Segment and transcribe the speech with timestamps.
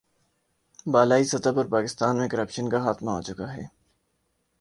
[0.85, 3.63] بالائی سطح پر پاکستان میں کرپشن کا خاتمہ ہو چکا ہے۔